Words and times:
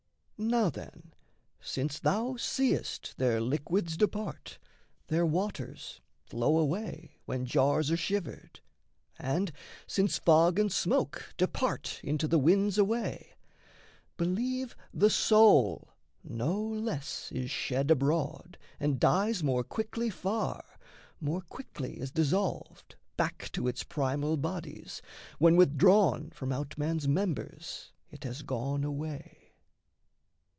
Now, 0.43 0.71
then, 0.71 1.13
since 1.61 1.99
thou 1.99 2.35
seest, 2.35 3.13
Their 3.17 3.39
liquids 3.39 3.95
depart, 3.95 4.57
their 5.05 5.23
waters 5.23 6.01
flow 6.25 6.57
away, 6.57 7.19
When 7.25 7.45
jars 7.45 7.91
are 7.91 7.95
shivered, 7.97 8.59
and 9.19 9.51
since 9.85 10.17
fog 10.17 10.57
and 10.57 10.71
smoke 10.71 11.35
Depart 11.37 12.01
into 12.03 12.27
the 12.27 12.39
winds 12.39 12.79
away, 12.79 13.35
believe 14.17 14.75
The 14.91 15.11
soul 15.11 15.89
no 16.23 16.59
less 16.59 17.31
is 17.31 17.51
shed 17.51 17.91
abroad 17.91 18.57
and 18.79 18.99
dies 18.99 19.43
More 19.43 19.63
quickly 19.63 20.09
far, 20.09 20.79
more 21.19 21.41
quickly 21.41 21.99
is 21.99 22.09
dissolved 22.09 22.95
Back 23.15 23.51
to 23.53 23.67
its 23.67 23.83
primal 23.83 24.37
bodies, 24.37 25.03
when 25.37 25.55
withdrawn 25.55 26.31
From 26.31 26.51
out 26.51 26.79
man's 26.79 27.07
members 27.07 27.91
it 28.09 28.23
has 28.23 28.41
gone 28.41 28.83
away. 28.83 29.37